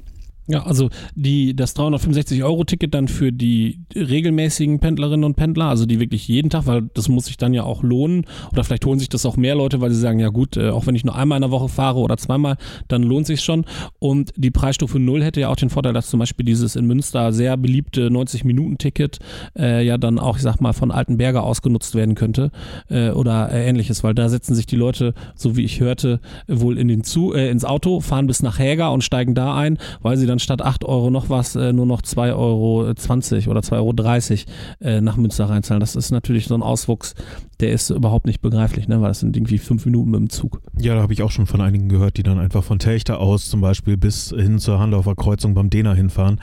[0.47, 6.27] Ja, also die, das 365-Euro-Ticket dann für die regelmäßigen Pendlerinnen und Pendler, also die wirklich
[6.27, 8.25] jeden Tag, weil das muss sich dann ja auch lohnen.
[8.51, 10.85] Oder vielleicht holen sich das auch mehr Leute, weil sie sagen, ja gut, äh, auch
[10.85, 13.65] wenn ich nur einmal in der Woche fahre oder zweimal, dann lohnt sich schon.
[13.97, 17.33] Und die Preisstufe 0 hätte ja auch den Vorteil, dass zum Beispiel dieses in Münster
[17.33, 19.19] sehr beliebte 90-Minuten-Ticket
[19.57, 22.51] äh, ja dann auch, ich sag mal, von Altenberger ausgenutzt werden könnte
[22.89, 26.77] äh, oder äh, ähnliches, weil da setzen sich die Leute, so wie ich hörte, wohl
[26.77, 30.17] in den Zu äh, ins Auto, fahren bis nach Häger und steigen da ein, weil
[30.17, 34.45] sie dann statt 8 Euro noch was äh, nur noch 2,20 Euro oder 2,30 Euro
[34.81, 35.79] äh, nach Münster reinzahlen.
[35.79, 37.15] Das ist natürlich so ein Auswuchs,
[37.59, 39.01] der ist überhaupt nicht begreiflich, ne?
[39.01, 40.61] weil das sind irgendwie fünf Minuten mit dem Zug.
[40.79, 43.49] Ja, da habe ich auch schon von einigen gehört, die dann einfach von Telchter aus
[43.49, 46.39] zum Beispiel bis hin zur Handorfer Kreuzung beim Dena hinfahren,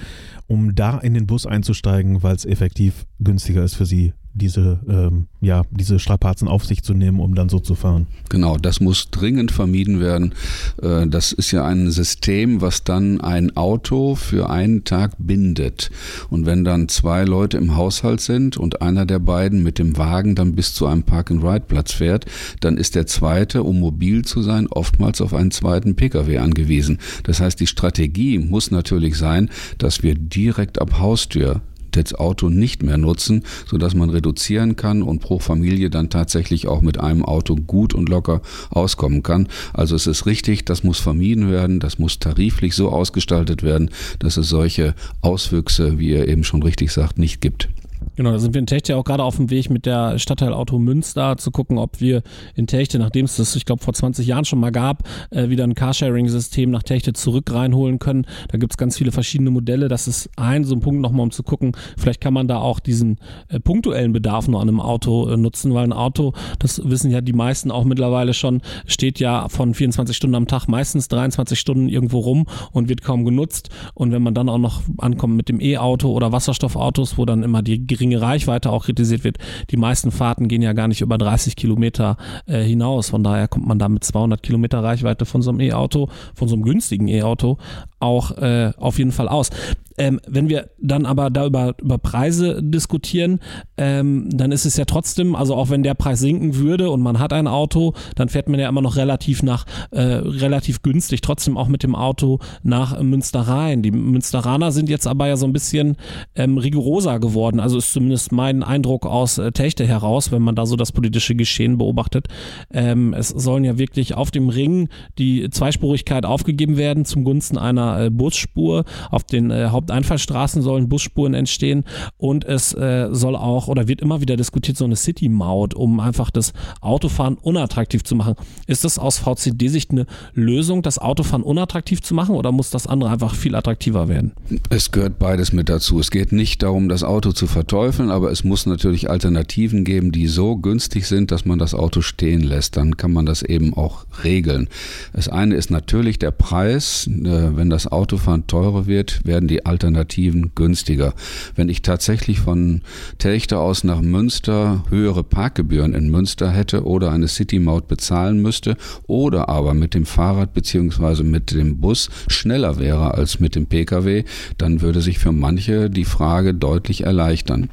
[0.47, 5.27] um da in den Bus einzusteigen, weil es effektiv günstiger ist für sie, diese, ähm,
[5.41, 8.07] ja, diese Strapazen auf sich zu nehmen, um dann so zu fahren.
[8.31, 10.35] Genau, das muss dringend vermieden werden.
[10.81, 15.91] Äh, das ist ja ein System, was dann ein Auto für einen Tag bindet.
[16.31, 20.35] Und wenn dann zwei Leute im Haushalt sind und einer der beiden mit dem Wagen
[20.35, 22.27] dann bis zu einem Park-and-Ride-Platz fährt,
[22.61, 26.99] dann ist der zweite, um mobil zu sein, oftmals auf einen zweiten Pkw angewiesen.
[27.25, 31.61] Das heißt, die Strategie muss natürlich sein, dass wir direkt ab Haustür
[31.97, 36.81] das Auto nicht mehr nutzen, sodass man reduzieren kann und pro Familie dann tatsächlich auch
[36.81, 39.49] mit einem Auto gut und locker auskommen kann.
[39.73, 44.37] Also es ist richtig, das muss vermieden werden, das muss tariflich so ausgestaltet werden, dass
[44.37, 47.69] es solche Auswüchse, wie ihr eben schon richtig sagt, nicht gibt.
[48.15, 51.39] Genau, da sind wir in Techte auch gerade auf dem Weg mit der Stadtteilauto Münster
[51.39, 52.23] zu gucken, ob wir
[52.55, 55.65] in Techte, nachdem es das, ich glaube, vor 20 Jahren schon mal gab, äh, wieder
[55.65, 58.27] ein Carsharing-System nach Techte zurück reinholen können.
[58.49, 59.89] Da gibt es ganz viele verschiedene Modelle.
[59.89, 62.81] Das ist ein so ein Punkt nochmal, um zu gucken, vielleicht kann man da auch
[62.81, 63.17] diesen
[63.49, 67.23] äh, punktuellen Bedarf nur an einem Auto äh, nutzen, weil ein Auto, das wissen ja
[67.23, 71.89] die meisten auch mittlerweile schon, steht ja von 24 Stunden am Tag meistens 23 Stunden
[71.89, 73.71] irgendwo rum und wird kaum genutzt.
[73.95, 77.63] Und wenn man dann auch noch ankommt mit dem E-Auto oder Wasserstoffautos, wo dann immer
[77.63, 79.39] die geringe Reichweite auch kritisiert wird.
[79.71, 83.11] Die meisten Fahrten gehen ja gar nicht über 30 Kilometer äh, hinaus.
[83.11, 86.57] Von daher kommt man da mit 200 Kilometer Reichweite von so einem E-Auto, von so
[86.57, 87.59] einem günstigen E-Auto
[88.03, 89.51] auch äh, auf jeden Fall aus.
[89.99, 93.41] Ähm, wenn wir dann aber da über, über Preise diskutieren,
[93.77, 97.19] ähm, dann ist es ja trotzdem, also auch wenn der Preis sinken würde und man
[97.19, 101.57] hat ein Auto, dann fährt man ja immer noch relativ nach, äh, relativ günstig, trotzdem
[101.57, 103.83] auch mit dem Auto nach Münster rein.
[103.83, 105.97] Die Münsteraner sind jetzt aber ja so ein bisschen
[106.35, 107.61] ähm, rigoroser geworden.
[107.61, 111.35] Also ist zumindest mein Eindruck aus äh, Techte heraus, wenn man da so das politische
[111.35, 112.29] Geschehen beobachtet.
[112.73, 114.89] Ähm, es sollen ja wirklich auf dem Ring
[115.19, 118.85] die Zweispurigkeit aufgegeben werden zum Gunsten einer äh, Busspur.
[119.11, 121.85] Auf den äh, Haupteinfallstraßen sollen Busspuren entstehen
[122.17, 126.31] und es äh, soll auch oder wird immer wieder diskutiert so eine City-Maut, um einfach
[126.31, 128.35] das Autofahren unattraktiv zu machen.
[128.67, 133.11] Ist das aus VCD-Sicht eine Lösung, das Autofahren unattraktiv zu machen oder muss das andere
[133.11, 134.33] einfach viel attraktiver werden?
[134.71, 135.99] Es gehört beides mit dazu.
[136.01, 140.27] Es geht nicht darum, das Auto zu verteufeln, aber es muss natürlich Alternativen geben, die
[140.27, 142.77] so günstig sind, dass man das Auto stehen lässt.
[142.77, 144.69] Dann kann man das eben auch regeln.
[145.13, 147.07] Das eine ist natürlich der Preis.
[147.07, 151.15] Äh, wenn das das Autofahren teurer wird, werden die Alternativen günstiger.
[151.57, 152.83] Wenn ich tatsächlich von
[153.19, 159.49] Telchter aus nach Münster höhere Parkgebühren in Münster hätte oder eine City-Maut bezahlen müsste oder
[159.49, 161.25] aber mit dem Fahrrad bzw.
[161.25, 164.23] mit dem Bus schneller wäre als mit dem Pkw,
[164.59, 167.69] dann würde sich für manche die Frage deutlich erleichtern.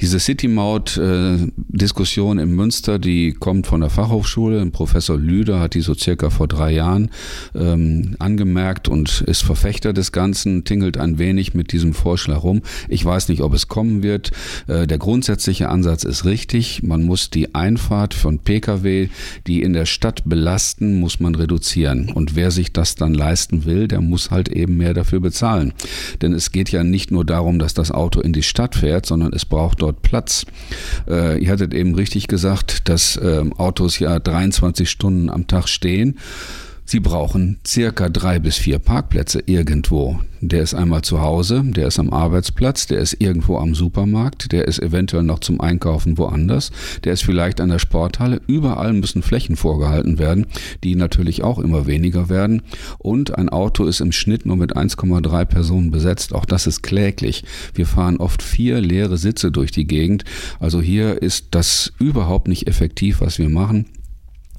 [0.00, 4.66] Diese City-Maut-Diskussion in Münster, die kommt von der Fachhochschule.
[4.70, 7.10] Professor Lüder hat die so circa vor drei Jahren
[7.54, 12.62] ähm, angemerkt und ist Verfechter des Ganzen, tingelt ein wenig mit diesem Vorschlag rum.
[12.88, 14.32] Ich weiß nicht, ob es kommen wird.
[14.66, 16.82] Äh, der grundsätzliche Ansatz ist richtig.
[16.82, 19.08] Man muss die Einfahrt von Pkw,
[19.46, 22.10] die in der Stadt belasten, muss man reduzieren.
[22.10, 25.72] Und wer sich das dann leisten will, der muss halt eben mehr dafür bezahlen.
[26.22, 29.32] Denn es geht ja nicht nur darum, dass das Auto in die Stadt fährt, sondern
[29.32, 30.46] es braucht dort Platz.
[31.08, 36.18] Äh, ihr hattet eben richtig gesagt, dass ähm, Autos ja 23 Stunden am Tag stehen.
[36.88, 40.20] Sie brauchen circa drei bis vier Parkplätze irgendwo.
[40.40, 44.68] Der ist einmal zu Hause, der ist am Arbeitsplatz, der ist irgendwo am Supermarkt, der
[44.68, 46.70] ist eventuell noch zum Einkaufen woanders,
[47.02, 48.40] der ist vielleicht an der Sporthalle.
[48.46, 50.46] Überall müssen Flächen vorgehalten werden,
[50.84, 52.62] die natürlich auch immer weniger werden.
[52.98, 56.32] Und ein Auto ist im Schnitt nur mit 1,3 Personen besetzt.
[56.36, 57.42] Auch das ist kläglich.
[57.74, 60.24] Wir fahren oft vier leere Sitze durch die Gegend.
[60.60, 63.86] Also hier ist das überhaupt nicht effektiv, was wir machen.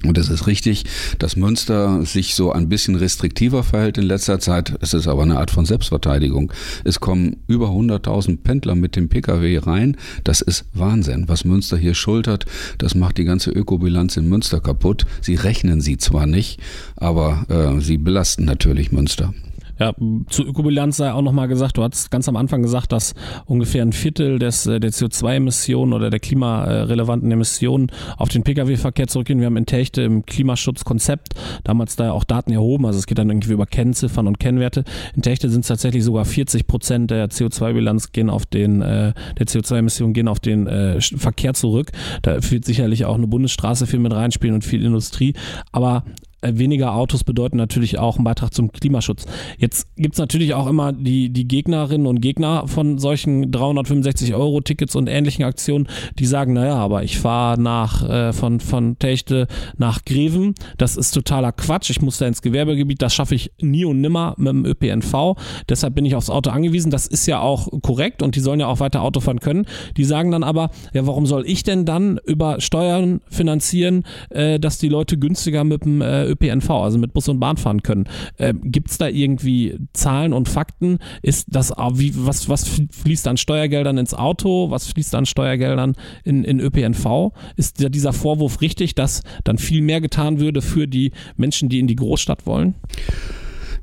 [0.04, 0.84] Und es ist richtig,
[1.18, 4.74] dass Münster sich so ein bisschen restriktiver verhält in letzter Zeit.
[4.80, 6.52] Es ist aber eine Art von Selbstverteidigung.
[6.84, 9.96] Es kommen über 100.000 Pendler mit dem Pkw rein.
[10.24, 11.24] Das ist Wahnsinn.
[11.28, 12.46] Was Münster hier schultert,
[12.78, 15.04] das macht die ganze Ökobilanz in Münster kaputt.
[15.20, 16.60] Sie rechnen sie zwar nicht,
[16.96, 19.34] aber äh, sie belasten natürlich Münster.
[19.78, 19.94] Ja,
[20.28, 23.14] zur Ökobilanz sei auch nochmal gesagt, du hast ganz am Anfang gesagt, dass
[23.46, 29.38] ungefähr ein Viertel des, äh, der CO2-Emissionen oder der klimarelevanten Emissionen auf den Pkw-Verkehr zurückgehen.
[29.38, 33.30] Wir haben in Techte im Klimaschutzkonzept damals da auch Daten erhoben, also es geht dann
[33.30, 34.84] irgendwie über Kennziffern und Kennwerte.
[35.14, 39.46] In Techte sind es tatsächlich sogar 40 Prozent der CO2-Bilanz gehen auf den, äh, der
[39.46, 41.92] CO2-Emissionen gehen auf den äh, Verkehr zurück.
[42.22, 45.34] Da wird sicherlich auch eine Bundesstraße viel mit reinspielen und viel Industrie.
[45.72, 46.04] Aber
[46.42, 49.26] weniger Autos bedeuten natürlich auch einen Beitrag zum Klimaschutz.
[49.58, 54.60] Jetzt gibt es natürlich auch immer die, die Gegnerinnen und Gegner von solchen 365 Euro
[54.60, 59.46] Tickets und ähnlichen Aktionen, die sagen, naja, aber ich fahre nach äh, von, von Techte
[59.76, 63.84] nach Greven, das ist totaler Quatsch, ich muss da ins Gewerbegebiet, das schaffe ich nie
[63.84, 65.36] und nimmer mit dem ÖPNV,
[65.68, 68.66] deshalb bin ich aufs Auto angewiesen, das ist ja auch korrekt und die sollen ja
[68.66, 69.66] auch weiter Auto fahren können.
[69.96, 74.78] Die sagen dann aber, ja, warum soll ich denn dann über Steuern finanzieren, äh, dass
[74.78, 78.04] die Leute günstiger mit dem äh, ÖPNV, also mit Bus und Bahn fahren können.
[78.36, 80.98] Äh, Gibt es da irgendwie Zahlen und Fakten?
[81.22, 84.70] Ist das, wie, was, was fließt an Steuergeldern ins Auto?
[84.70, 87.32] Was fließt an Steuergeldern in, in ÖPNV?
[87.56, 91.86] Ist dieser Vorwurf richtig, dass dann viel mehr getan würde für die Menschen, die in
[91.86, 92.74] die Großstadt wollen?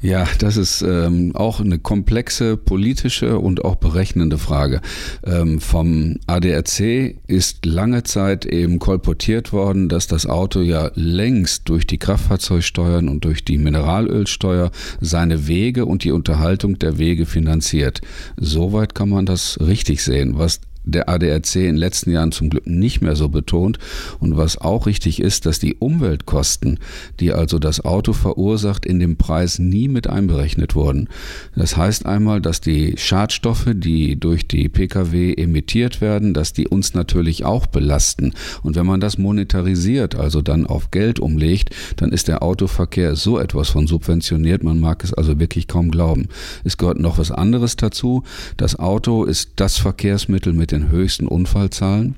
[0.06, 4.82] Ja, das ist ähm, auch eine komplexe politische und auch berechnende Frage.
[5.26, 11.88] Ähm, vom ADRC ist lange Zeit eben kolportiert worden, dass das Auto ja längst durch
[11.88, 14.70] die Kraftfahrzeugsteuern und durch die Mineralölsteuer
[15.02, 18.02] seine Wege und die Unterhaltung der Wege finanziert.
[18.38, 20.38] Soweit kann man das richtig sehen.
[20.38, 23.80] Was der ADRC in den letzten Jahren zum Glück nicht mehr so betont.
[24.19, 26.80] Und was auch richtig ist, dass die Umweltkosten,
[27.19, 31.10] die also das Auto verursacht, in dem Preis nie mit einberechnet wurden.
[31.56, 36.93] Das heißt einmal, dass die Schadstoffe, die durch die Pkw emittiert werden, dass die uns
[36.93, 38.34] natürlich auch belasten.
[38.62, 43.39] Und wenn man das monetarisiert, also dann auf Geld umlegt, dann ist der Autoverkehr so
[43.39, 46.28] etwas von subventioniert, man mag es also wirklich kaum glauben.
[46.63, 48.24] Es gehört noch was anderes dazu.
[48.58, 52.16] Das Auto ist das Verkehrsmittel mit den höchsten Unfallzahlen.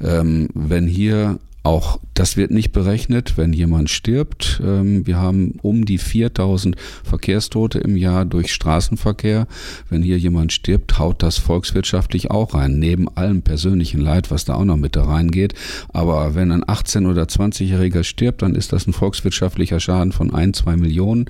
[0.00, 4.60] Ähm, wenn hier auch das wird nicht berechnet, wenn jemand stirbt.
[4.64, 9.48] Ähm, wir haben um die 4000 Verkehrstote im Jahr durch Straßenverkehr.
[9.88, 14.54] Wenn hier jemand stirbt, haut das volkswirtschaftlich auch rein, neben allem persönlichen Leid, was da
[14.54, 15.54] auch noch mit da reingeht.
[15.92, 20.54] Aber wenn ein 18- oder 20-Jähriger stirbt, dann ist das ein volkswirtschaftlicher Schaden von ein,
[20.54, 21.24] zwei Millionen.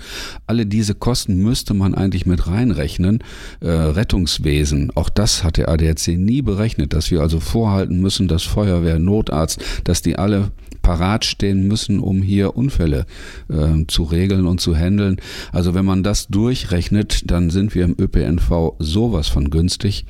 [0.46, 3.22] Alle diese Kosten müsste man eigentlich mit reinrechnen.
[3.60, 8.42] Äh, Rettungswesen, auch das hat der ADAC nie berechnet, dass wir also vorhalten müssen, dass
[8.42, 13.06] Feuerwehr, Notarzt, dass die alle parat stehen müssen, um hier Unfälle
[13.48, 15.16] äh, zu regeln und zu handeln.
[15.52, 20.06] Also wenn man das durchrechnet, dann sind wir im ÖPNV sowas von günstig.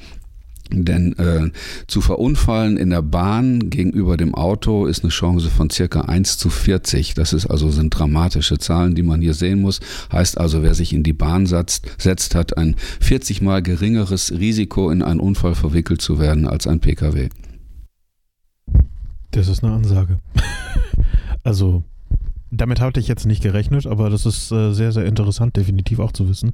[0.71, 1.51] Denn äh,
[1.87, 6.49] zu verunfallen in der Bahn gegenüber dem Auto ist eine Chance von circa 1 zu
[6.49, 7.15] 40.
[7.15, 9.81] Das ist also sind dramatische Zahlen, die man hier sehen muss.
[10.11, 14.91] Heißt also, wer sich in die Bahn setzt, setzt hat ein 40 mal geringeres Risiko,
[14.91, 17.29] in einen Unfall verwickelt zu werden als ein Pkw.
[19.35, 20.21] Das ist eine Ansage.
[21.43, 21.83] also,
[22.51, 26.13] damit hatte ich jetzt nicht gerechnet, aber das ist äh, sehr, sehr interessant, definitiv auch
[26.13, 26.53] zu wissen.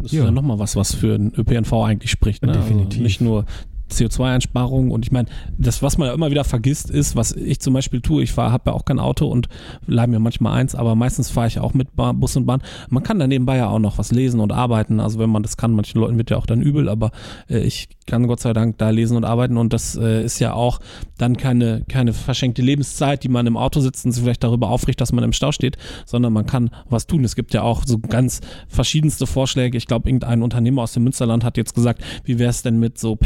[0.00, 0.20] Das ja.
[0.20, 2.44] ist ja nochmal was, was für den ÖPNV eigentlich spricht.
[2.44, 2.52] Ne?
[2.52, 2.98] Definitiv.
[2.98, 3.46] Also nicht nur
[3.90, 7.74] CO2-Einsparungen und ich meine, das, was man ja immer wieder vergisst, ist, was ich zum
[7.74, 9.48] Beispiel tue, ich habe ja auch kein Auto und
[9.86, 12.62] leih mir manchmal eins, aber meistens fahre ich auch mit Bus und Bahn.
[12.88, 15.56] Man kann da nebenbei ja auch noch was lesen und arbeiten, also wenn man das
[15.56, 17.10] kann, manchen Leuten wird ja auch dann übel, aber
[17.48, 20.52] äh, ich kann Gott sei Dank da lesen und arbeiten und das äh, ist ja
[20.52, 20.80] auch
[21.18, 25.00] dann keine, keine verschenkte Lebenszeit, die man im Auto sitzt und sich vielleicht darüber aufricht,
[25.00, 27.24] dass man im Stau steht, sondern man kann was tun.
[27.24, 29.76] Es gibt ja auch so ganz verschiedenste Vorschläge.
[29.76, 32.98] Ich glaube, irgendein Unternehmer aus dem Münsterland hat jetzt gesagt, wie wäre es denn mit
[32.98, 33.16] so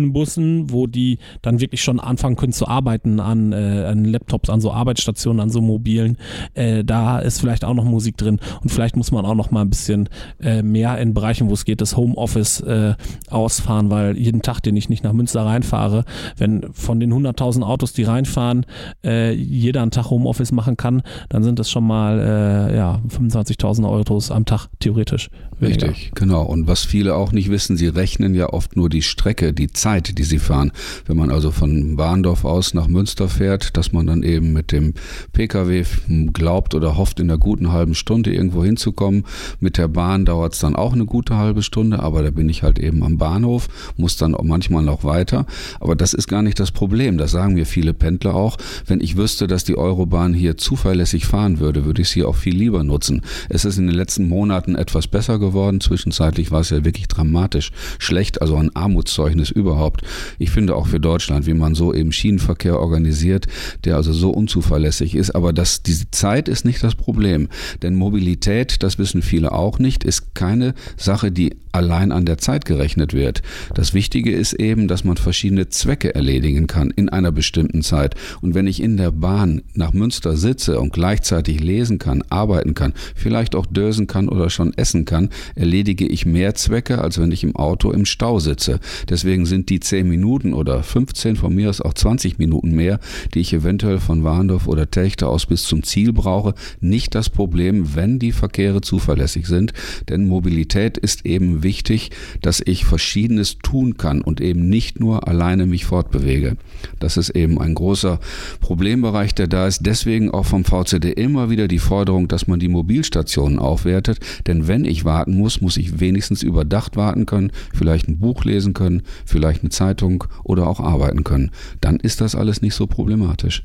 [0.00, 4.60] PendlerInnenbussen, wo die dann wirklich schon anfangen können zu arbeiten an, äh, an Laptops, an
[4.60, 6.16] so Arbeitsstationen, an so mobilen.
[6.54, 9.62] Äh, da ist vielleicht auch noch Musik drin und vielleicht muss man auch noch mal
[9.62, 10.08] ein bisschen
[10.40, 12.94] äh, mehr in Bereichen, wo es geht, das Homeoffice äh,
[13.30, 16.04] ausfahren, weil jeden Tag, den ich nicht nach Münster reinfahre,
[16.36, 18.66] wenn von den 100.000 Autos, die reinfahren,
[19.04, 23.84] äh, jeder einen Tag Homeoffice machen kann, dann sind das schon mal äh, ja, 25.000
[23.84, 25.30] Autos am Tag theoretisch.
[25.60, 25.90] Weniger.
[25.90, 26.42] Richtig, genau.
[26.42, 30.16] Und was viele auch nicht wissen, sie rechnen ja oft nur die Strecke, die Zeit,
[30.16, 30.72] die sie fahren.
[31.04, 34.94] Wenn man also von Warndorf aus nach Münster fährt, dass man dann eben mit dem
[35.32, 35.84] Pkw
[36.32, 39.24] glaubt oder hofft, in einer guten halben Stunde irgendwo hinzukommen.
[39.60, 42.62] Mit der Bahn dauert es dann auch eine gute halbe Stunde, aber da bin ich
[42.62, 43.68] halt eben am Bahnhof,
[43.98, 45.44] muss dann auch manchmal noch weiter.
[45.78, 47.18] Aber das ist gar nicht das Problem.
[47.18, 48.56] Das sagen mir viele Pendler auch.
[48.86, 52.56] Wenn ich wüsste, dass die Eurobahn hier zuverlässig fahren würde, würde ich sie auch viel
[52.56, 53.20] lieber nutzen.
[53.50, 55.49] Es ist in den letzten Monaten etwas besser geworden.
[55.80, 60.02] Zwischenzeitlich war es ja wirklich dramatisch schlecht, also ein Armutszeugnis überhaupt.
[60.38, 63.46] Ich finde auch für Deutschland, wie man so eben Schienenverkehr organisiert,
[63.84, 65.34] der also so unzuverlässig ist.
[65.34, 67.48] Aber das, diese Zeit ist nicht das Problem.
[67.82, 72.64] Denn Mobilität, das wissen viele auch nicht, ist keine Sache, die allein an der Zeit
[72.64, 73.42] gerechnet wird.
[73.74, 78.14] Das Wichtige ist eben, dass man verschiedene Zwecke erledigen kann in einer bestimmten Zeit.
[78.40, 82.92] Und wenn ich in der Bahn nach Münster sitze und gleichzeitig lesen kann, arbeiten kann,
[83.14, 87.44] vielleicht auch dösen kann oder schon essen kann, erledige ich mehr Zwecke, als wenn ich
[87.44, 88.80] im Auto im Stau sitze.
[89.08, 93.00] Deswegen sind die 10 Minuten oder 15, von mir aus auch 20 Minuten mehr,
[93.34, 97.94] die ich eventuell von Warndorf oder Techte aus bis zum Ziel brauche, nicht das Problem,
[97.94, 99.72] wenn die Verkehre zuverlässig sind.
[100.08, 102.10] Denn Mobilität ist eben wichtig,
[102.42, 106.56] dass ich Verschiedenes tun kann und eben nicht nur alleine mich fortbewege.
[106.98, 108.20] Das ist eben ein großer
[108.60, 109.86] Problembereich, der da ist.
[109.86, 114.18] Deswegen auch vom VCD immer wieder die Forderung, dass man die Mobilstationen aufwertet.
[114.46, 118.74] Denn wenn ich warten muss, muss ich wenigstens überdacht warten können, vielleicht ein Buch lesen
[118.74, 121.50] können, vielleicht eine Zeitung oder auch arbeiten können.
[121.80, 123.64] Dann ist das alles nicht so problematisch.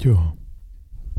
[0.00, 0.34] Ja.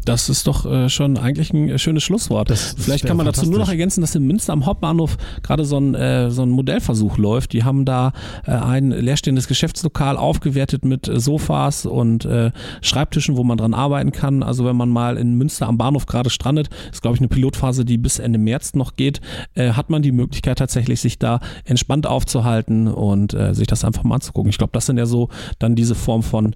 [0.05, 2.49] Das ist doch äh, schon eigentlich ein äh, schönes Schlusswort.
[2.49, 5.77] Das, Vielleicht kann man dazu nur noch ergänzen, dass in Münster am Hauptbahnhof gerade so
[5.77, 7.53] ein, äh, so ein Modellversuch läuft.
[7.53, 8.13] Die haben da
[8.45, 14.11] äh, ein leerstehendes Geschäftslokal aufgewertet mit äh, Sofas und äh, Schreibtischen, wo man dran arbeiten
[14.11, 14.43] kann.
[14.43, 17.85] Also wenn man mal in Münster am Bahnhof gerade strandet, ist glaube ich eine Pilotphase,
[17.85, 19.21] die bis Ende März noch geht,
[19.55, 24.49] hat man die Möglichkeit tatsächlich sich da entspannt aufzuhalten und sich das einfach mal anzugucken.
[24.49, 25.29] Ich glaube, das sind ja so
[25.59, 26.55] dann diese Form von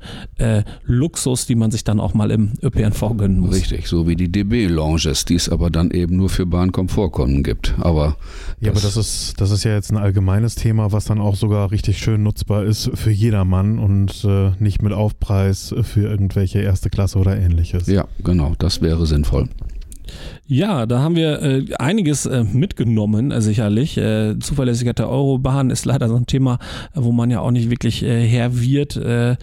[0.83, 3.55] Luxus, die man sich dann auch mal im ÖPNV gönnt können muss.
[3.55, 7.75] Richtig, so wie die DB-Lounges, die es aber dann eben nur für Bahnkomfortkunden gibt.
[7.79, 8.17] Aber
[8.59, 11.71] ja, aber das ist, das ist ja jetzt ein allgemeines Thema, was dann auch sogar
[11.71, 17.19] richtig schön nutzbar ist für jedermann und äh, nicht mit Aufpreis für irgendwelche erste Klasse
[17.19, 17.87] oder ähnliches.
[17.87, 19.49] Ja, genau, das wäre sinnvoll.
[20.45, 23.97] Ja, da haben wir äh, einiges äh, mitgenommen, äh, sicherlich.
[23.97, 26.59] Äh, Zuverlässigkeit der Eurobahn ist leider so ein Thema,
[26.93, 28.97] wo man ja auch nicht wirklich äh, her wird.
[28.97, 29.37] Äh,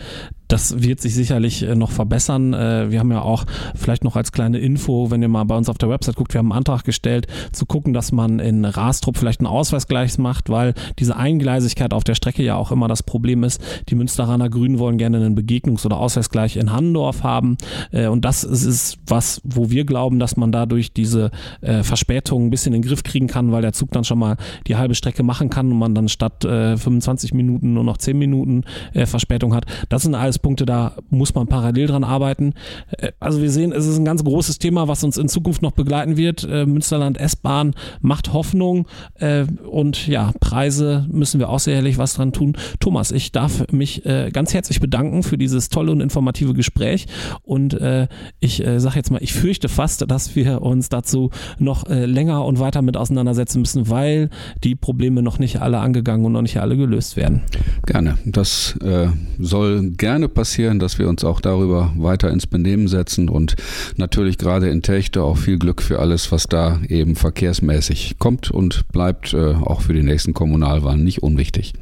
[0.51, 2.53] das wird sich sicherlich äh, noch verbessern.
[2.55, 3.45] Äh, wir haben ja auch
[3.75, 6.39] vielleicht noch als kleine Info, wenn ihr mal bei uns auf der Website guckt, wir
[6.39, 10.75] haben einen Antrag gestellt, zu gucken, dass man in Rastrup vielleicht einen Ausweisgleich macht, weil
[10.99, 13.63] diese Eingleisigkeit auf der Strecke ja auch immer das Problem ist.
[13.89, 17.57] Die Münsteraner Grünen wollen gerne einen Begegnungs- oder Ausweisgleich in Handorf haben.
[17.93, 21.31] Äh, und das ist was, wo wir glauben, dass man dadurch diese
[21.83, 24.37] Verspätung ein bisschen in den Griff kriegen kann, weil der Zug dann schon mal
[24.67, 28.65] die halbe Strecke machen kann und man dann statt 25 Minuten nur noch 10 Minuten
[29.07, 29.67] Verspätung hat.
[29.89, 32.55] Das sind alles Anhaltspunkte, da muss man parallel dran arbeiten.
[32.99, 35.73] Äh, also wir sehen, es ist ein ganz großes Thema, was uns in Zukunft noch
[35.73, 36.45] begleiten wird.
[36.45, 42.33] Äh, Münsterland S-Bahn macht Hoffnung äh, und ja, Preise müssen wir auch sicherlich was dran
[42.33, 42.57] tun.
[42.79, 47.07] Thomas, ich darf mich ganz herzlich bedanken für dieses tolle und informative Gespräch
[47.43, 47.79] und
[48.41, 52.83] ich sage jetzt mal, ich fürchte fast, dass wir uns dazu noch länger und weiter
[52.83, 54.31] mit auseinandersetzen müssen, weil
[54.65, 57.43] die Probleme noch nicht alle angegangen und noch nicht alle gelöst werden.
[57.87, 58.19] Gerne.
[58.25, 59.09] Das äh,
[59.39, 63.57] soll gerne passieren, dass wir uns auch darüber weiter ins Benehmen setzen und
[63.97, 68.89] natürlich gerade in Techte auch viel Glück für alles, was da eben verkehrsmäßig kommt und
[68.89, 71.75] bleibt, äh, auch für die nächsten Kommunalwahlen nicht unwichtig.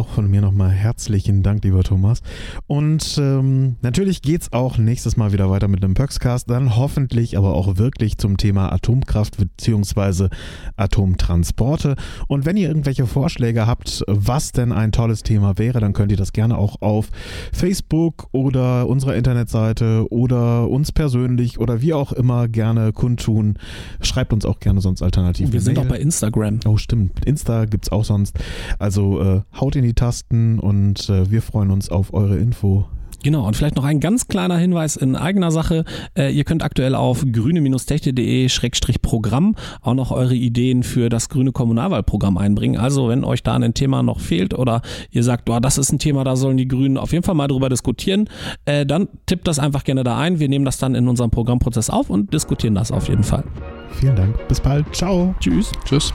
[0.00, 2.22] Auch von mir nochmal herzlichen Dank, lieber Thomas.
[2.66, 7.36] Und ähm, natürlich geht es auch nächstes Mal wieder weiter mit einem Pöxcast, dann hoffentlich
[7.36, 10.28] aber auch wirklich zum Thema Atomkraft bzw.
[10.76, 11.96] Atomtransporte.
[12.28, 16.16] Und wenn ihr irgendwelche Vorschläge habt, was denn ein tolles Thema wäre, dann könnt ihr
[16.16, 17.10] das gerne auch auf
[17.52, 23.58] Facebook oder unserer Internetseite oder uns persönlich oder wie auch immer gerne kundtun.
[24.00, 25.52] Schreibt uns auch gerne sonst alternativ.
[25.52, 26.60] Wir sind auch bei Instagram.
[26.64, 27.22] Oh, stimmt.
[27.26, 28.38] Insta gibt es auch sonst.
[28.78, 32.86] Also äh, haut in die Tasten und äh, wir freuen uns auf eure Info.
[33.22, 35.84] Genau, und vielleicht noch ein ganz kleiner Hinweis in eigener Sache.
[36.16, 42.78] Äh, ihr könnt aktuell auf grüne-technik.de-programm auch noch eure Ideen für das grüne Kommunalwahlprogramm einbringen.
[42.78, 44.80] Also wenn euch da ein Thema noch fehlt oder
[45.10, 47.48] ihr sagt, oh, das ist ein Thema, da sollen die Grünen auf jeden Fall mal
[47.48, 48.30] drüber diskutieren,
[48.64, 50.40] äh, dann tippt das einfach gerne da ein.
[50.40, 53.44] Wir nehmen das dann in unserem Programmprozess auf und diskutieren das auf jeden Fall.
[53.92, 54.48] Vielen Dank.
[54.48, 54.86] Bis bald.
[54.94, 55.34] Ciao.
[55.40, 55.72] Tschüss.
[55.84, 56.14] Tschüss.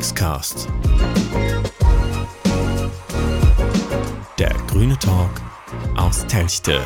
[0.00, 0.66] Taxcast.
[4.38, 5.28] Der grüne Talk
[5.94, 6.80] aus Telchte.